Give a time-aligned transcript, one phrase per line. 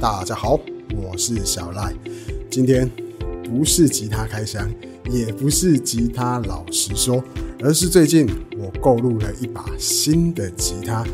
[0.00, 0.60] 大家好，
[0.94, 1.92] 我是小赖。
[2.48, 2.88] 今天
[3.42, 4.70] 不是吉他开箱，
[5.10, 7.22] 也不是吉他老实说，
[7.60, 11.04] 而是最近我购入了一把新的吉他。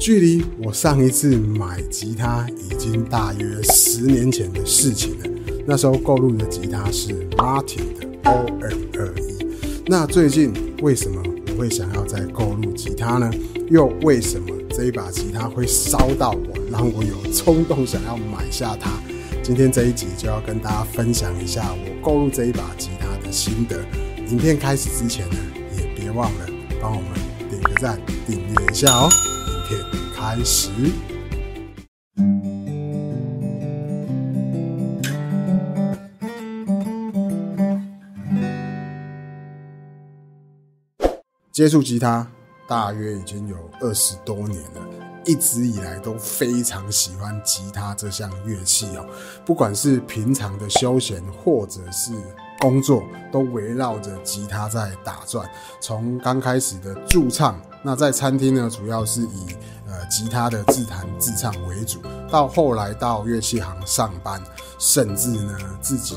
[0.00, 5.26] 距离我上一次买吉他已经大约十年前的事情了。
[5.66, 9.46] 那时候购入的吉他是 Martin 的 OM 二一。
[9.86, 13.30] 那最近为什么我会想要再购入吉他呢？
[13.68, 18.88] 又为什么这一把吉他会烧到我，让我有冲动想要买下它？
[19.42, 23.84] 今天这一集就要跟大家分享一下我购入这一把吉他的心得。
[24.28, 25.36] 影片开始之前呢，
[25.76, 26.46] 也别忘了
[26.80, 27.10] 帮我们
[27.50, 29.08] 点个赞、订阅一下哦。
[29.48, 29.80] 影片
[30.14, 30.70] 开始。
[41.50, 42.24] 接触吉他
[42.68, 49.06] 大约已经有二十多年了，一直以来都非常喜欢吉他这项乐器哦。
[49.44, 52.12] 不管是平常的休闲，或者是
[52.58, 55.46] 工作，都围绕着吉他在打转。
[55.82, 59.54] 从刚开始的驻唱，那在餐厅呢，主要是以
[59.86, 64.42] 呃吉他的自弹自唱为主，到后来到乐器行上班，
[64.78, 66.16] 甚至呢自己。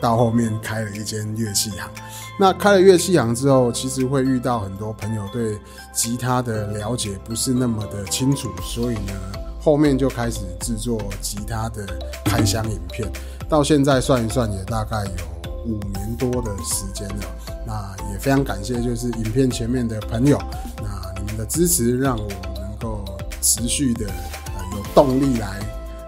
[0.00, 1.88] 到后面开了一间乐器行，
[2.38, 5.58] 那开了乐器行之后，其实会遇到很多朋友对
[5.92, 9.12] 吉他的了解不是那么的清楚，所以呢，
[9.60, 11.86] 后面就开始制作吉他的
[12.24, 13.10] 开箱影片。
[13.48, 17.24] 到现在算一算，也大概有五年多的时间了。
[17.66, 20.38] 那也非常感谢，就是影片前面的朋友，
[20.76, 23.04] 那你们的支持让我能够
[23.42, 25.58] 持续的呃有动力来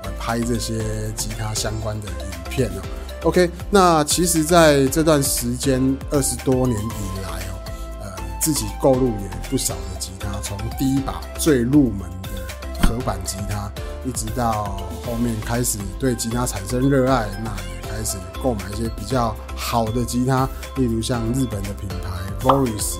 [0.04, 2.82] 呃拍这些吉他相关的影片哦。
[3.24, 7.54] OK，那其实在这段时间二十多年以来哦，
[8.02, 13.70] 呃，自己购入也不少的吉他，从第一把最入门的合板吉他，
[14.04, 22.96] 一直到后面开始对吉他产生热爱，那也开始购买一些比较好的吉他，例如像日本的品牌 Voris，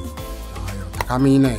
[0.64, 1.56] 还有 Takamine，呃，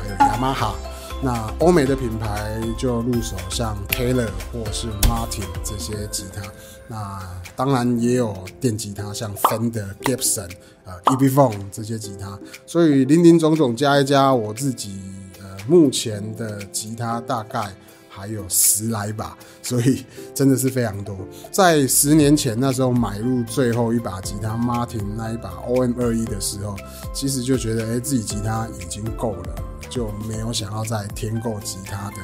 [0.00, 0.74] 还有雅马哈。
[1.22, 6.42] 那欧美的品牌就入手像 Taylor 或是 Martin 这些吉他，
[6.86, 7.18] 那
[7.56, 10.50] 当然也有电吉他，像 Fender、Gibson、
[10.84, 15.00] 呃 e b i p h o n e 这些吉他，所以林林总总加一加，我自己
[15.40, 17.74] 呃目前的吉他大概
[18.14, 20.04] 还有十来把，所以
[20.34, 21.16] 真的是非常多。
[21.50, 26.76] 在十年前那时候买入最后一把吉他 Martin 那一把 OM 二一的时候，
[27.12, 29.54] 其实就觉得哎自己吉他已经够了。
[29.90, 32.16] 就没有想要再添购吉他的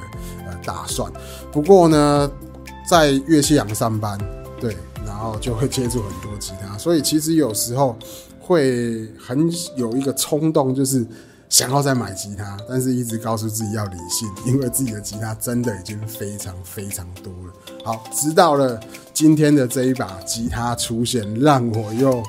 [0.47, 1.12] 呃打算。
[1.53, 2.28] 不过呢，
[2.89, 4.19] 在乐器行上班，
[4.59, 4.77] 对，
[5.07, 7.97] 然后就会接触很多吉他，所以其实有时候
[8.41, 11.07] 会很有一个冲动，就是
[11.50, 17.53] 想要再买吉他，但是一直告诉自己要理性， 因为自己的吉他真的已经非常非常多了。
[17.84, 18.81] 好，直到了
[19.12, 22.22] 今天的这一把吉他出现，让我又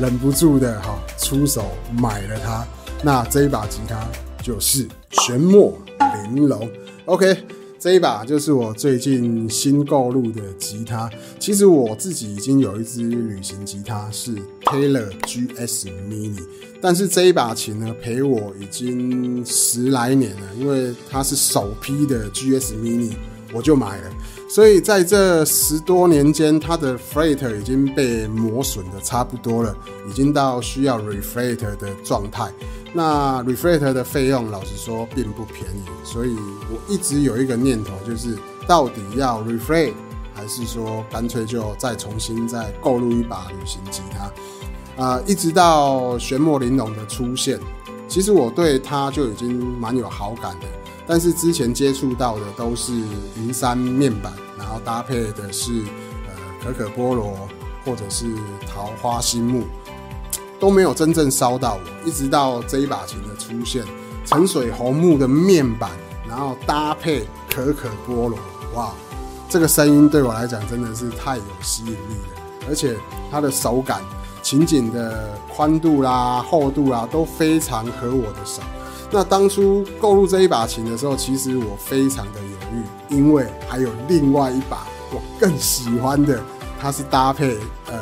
[0.00, 2.66] 忍不住的哈出手买了它。
[3.04, 4.04] 那这一把吉他。
[4.42, 6.70] 就是玄墨玲珑
[7.06, 7.44] ，OK，
[7.78, 11.10] 这一把就是我最近新购入的吉他。
[11.38, 16.42] 其实我自己已经有一支旅行吉他，是 Taylor GS Mini，
[16.80, 23.12] 但是这一把琴呢陪我已经十来年了，因为它是首批的 GS Mini，
[23.52, 24.10] 我就买了。
[24.48, 29.76] 所以在这十多年间，它的 fret 已经被磨损的差不多了，
[30.08, 32.50] 已经到需要 refret 的状态。
[32.96, 35.84] 那 refret 的费用，老实说并不便宜。
[36.02, 36.34] 所以
[36.70, 39.92] 我一直有一个念头，就是到底要 refret，
[40.34, 45.04] 还是说干脆就再重新再购入一把旅行吉他？
[45.04, 47.60] 啊，一直到玄墨玲珑的出现，
[48.08, 50.66] 其实我对它就已经蛮有好感的。
[51.06, 52.94] 但是之前接触到的都是
[53.36, 55.82] 云杉面板，然后搭配的是
[56.26, 56.32] 呃
[56.64, 57.46] 可可菠萝
[57.84, 58.26] 或者是
[58.66, 59.64] 桃花心木，
[60.58, 62.08] 都没有真正烧到我。
[62.08, 63.84] 一直到这一把琴的出现，
[64.24, 65.90] 沉水红木的面板，
[66.28, 68.38] 然后搭配可可波罗，
[68.74, 68.92] 哇，
[69.48, 72.96] 这个声音对我来讲真的是太有吸引力了，而且
[73.30, 74.00] 它的手感、
[74.42, 78.62] 琴颈的宽度啦、厚度啦都非常合我的手。
[79.10, 86.42] 那当初购入这一把琴的时候，其实我非常的犹豫，因为还有另外一把我更喜欢的，
[86.80, 87.94] 它是搭配呃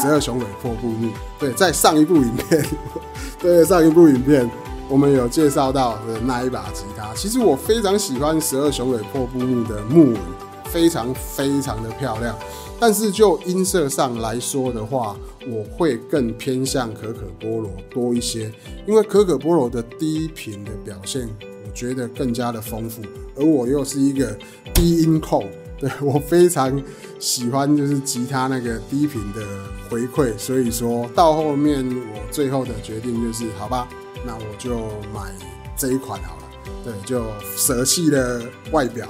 [0.00, 1.10] 十二雄尾破布木。
[1.38, 2.64] 对，在上一部影片，
[3.38, 4.48] 对上一部影片
[4.88, 10.20] 我们有介绍到的那一把吉他，其实我非常喜欢十二雄尾破布木的木纹，
[10.64, 12.36] 非常非常的漂亮。
[12.82, 15.14] 但是就音色上来说的话，
[15.46, 18.50] 我会更偏向可可波罗多一些，
[18.86, 21.28] 因为可可波罗的低频的表现，
[21.66, 23.02] 我觉得更加的丰富，
[23.36, 24.34] 而我又是一个
[24.72, 25.46] 低音控，
[25.80, 26.80] 对 我非常
[27.18, 29.42] 喜欢就是吉他那个低频的
[29.88, 33.88] 回馈，所以说到后面我最后的决定就是，好吧，
[34.26, 34.76] 那我就
[35.12, 35.32] 买
[35.76, 36.42] 这一款好了。
[36.84, 37.24] 对，就
[37.56, 38.42] 舍弃了
[38.72, 39.08] 外表，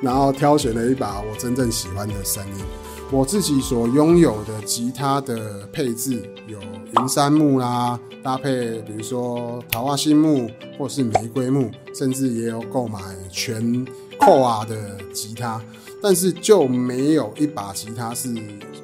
[0.00, 2.64] 然后挑选了一把我真正喜欢的声音。
[3.10, 12.98] 我自己所拥有的吉他的配置有云杉木啦，搭配比如说桃花心木或是玫瑰木，甚至也有购买
[13.30, 13.86] 全
[14.24, 14.74] 扣啊的
[15.12, 15.60] 吉他，
[16.02, 18.34] 但是就没有一把吉他是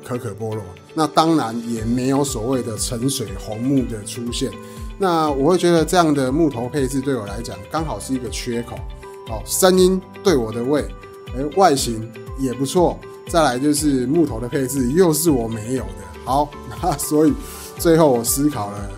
[0.04, 0.62] 可可波罗。
[0.92, 4.50] 那当然也没有所谓的沉水红木的出现。
[4.98, 8.76] 那我会觉得这样的木头配置对我来讲刚好是一个缺口。
[9.28, 10.82] 哦，声音对我的胃，
[11.36, 12.98] 哎，外形也不错。
[13.28, 16.02] 再来就是木头的配置又是我没有的。
[16.24, 16.50] 好，
[16.82, 17.32] 那所以
[17.78, 18.90] 最后我思考了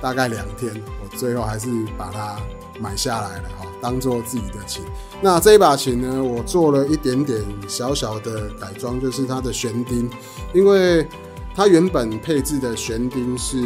[0.00, 0.72] 大概两天，
[1.02, 1.68] 我最后还是
[1.98, 2.40] 把它
[2.80, 3.48] 买下来了。
[3.58, 4.82] 哈，当做自己的琴。
[5.20, 10.10] 那这一把琴呢，我做了一点点小小的改装，就是它的弦钉，
[10.54, 11.06] 因为
[11.54, 13.58] 它原本配置的弦钉是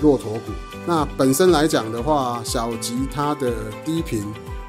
[0.00, 0.52] 骆驼骨。
[0.86, 3.52] 那本身来讲的话，小吉他的
[3.84, 4.24] 低频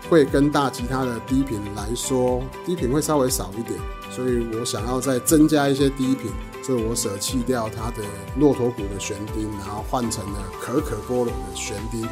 [0.10, 3.80] 会跟大吉他的低频来说，低频会稍微少一点。
[4.10, 6.30] 所以我想要再增加一些低频，
[6.62, 8.04] 所以我舍弃掉它的
[8.38, 12.06] 骆驼骨的弦钉，然后换成了可可波龙的弦钉，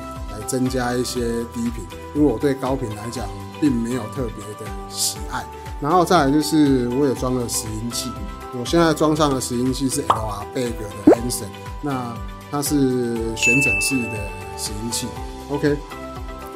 [0.47, 1.21] 增加一些
[1.53, 1.85] 低频。
[2.15, 3.25] 因为我对高频来讲
[3.59, 5.45] 并没有特别的喜爱。
[5.81, 8.11] 然后再来就是我也装了拾音器，
[8.59, 10.45] 我现在装上的拾音器是 L.R.
[10.53, 11.47] Beg 的 Anson，
[11.81, 12.13] 那
[12.51, 14.17] 它是旋整式的
[14.57, 15.07] 拾音器。
[15.49, 15.77] OK，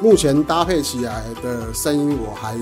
[0.00, 2.54] 目前搭配起来的声音我还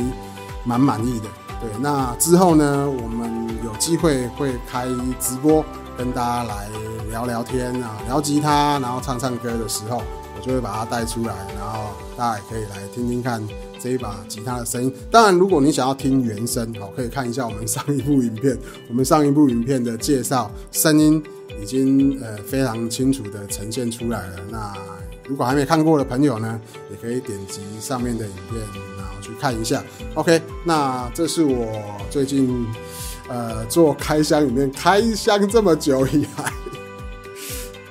[0.65, 1.27] 蛮满意的。
[1.61, 4.87] 对，那之后呢，我们有机会会开
[5.19, 5.65] 直播，
[5.99, 6.69] 跟大家来
[7.09, 10.03] 聊聊天啊，聊吉他，然后唱唱歌的时候，
[10.45, 13.43] 就会把它带出来，然后大家也可以来听听看
[13.79, 14.93] 这一把吉他的声音。
[15.11, 18.59] 当然，如果你想要听原声，好，可以看一下我们上一部影片，
[18.89, 21.23] 我们上一部影片的介绍，声音
[21.61, 24.37] 已经呃非常清楚的呈现出来了。
[24.51, 24.75] 那
[25.29, 26.61] 如果还没看过的朋友呢，
[26.91, 28.61] 也可以点击上面的影片。
[28.99, 29.83] 然后去看一下
[30.15, 31.81] ，OK，那这是我
[32.11, 32.67] 最近
[33.29, 36.53] 呃做开箱里面开箱这么久以来，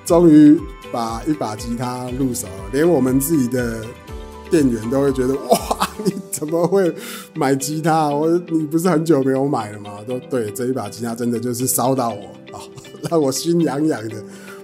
[0.06, 0.60] 终于
[0.92, 3.82] 把一把吉他入手了，连我们自己的
[4.50, 6.94] 店员都会觉得哇，你怎么会
[7.34, 8.10] 买吉他？
[8.10, 9.92] 我你不是很久没有买了吗？
[10.08, 12.60] 都对，这一把吉他真的就是烧到我啊，
[13.10, 14.16] 让我心痒痒的，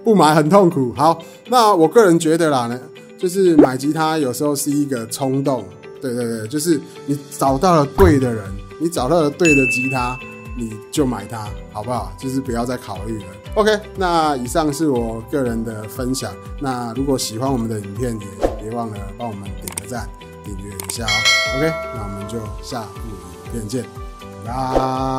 [0.03, 0.93] 不买很痛苦。
[0.95, 2.79] 好，那我个人觉得啦呢，
[3.17, 5.63] 就是买吉他有时候是一个冲动。
[5.99, 8.43] 对对对，就是你找到了对的人，
[8.79, 10.15] 你找到了对的吉他，
[10.57, 12.11] 你就买它，好不好？
[12.17, 13.25] 就是不要再考虑了。
[13.53, 16.33] OK，那以上是我个人的分享。
[16.59, 18.27] 那如果喜欢我们的影片，也
[18.59, 20.09] 别忘了帮我们点个赞、
[20.43, 21.57] 订阅一下哦。
[21.57, 22.99] OK，那我们就下部
[23.45, 23.85] 影片见，
[24.43, 25.16] 拜。